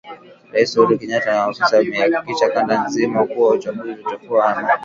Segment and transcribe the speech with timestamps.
[0.53, 4.79] Rais Uhuru Kenyatta na maafisa wake wameihakikishia kanda nzima kuwa uchaguzi utakuwa wa amani.